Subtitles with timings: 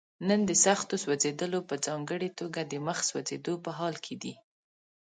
[0.27, 4.33] نن د سختو سوځېدلو په ځانګړي توګه د مخ سوځېدو په حال کې دي.